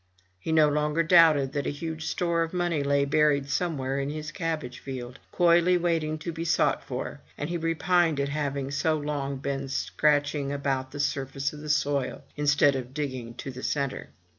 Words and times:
He 0.39 0.51
no 0.51 0.67
longer 0.67 1.03
doubted 1.03 1.53
that 1.53 1.67
a 1.67 1.69
huge 1.69 2.07
store 2.07 2.41
of 2.41 2.53
money 2.55 2.81
lay 2.81 3.05
buried 3.05 3.51
somewhere 3.51 3.99
in 3.99 4.09
his 4.09 4.31
cabbage 4.31 4.79
field, 4.79 5.19
coyly 5.31 5.77
waiting 5.77 6.17
to 6.25 6.31
be 6.31 6.43
sought 6.43 6.83
for; 6.83 7.21
and 7.37 7.51
he 7.51 7.57
repined 7.57 8.19
at 8.19 8.29
having 8.29 8.71
so 8.71 8.97
long 8.97 9.37
been 9.37 9.67
scratching 9.69 10.51
about 10.51 10.89
the 10.89 10.99
surface 10.99 11.53
of 11.53 11.59
the 11.59 11.69
soil 11.69 12.23
instead 12.35 12.75
of 12.75 12.95
digging 12.95 13.35
to 13.35 13.51
the 13.51 13.61
centre. 13.61 14.09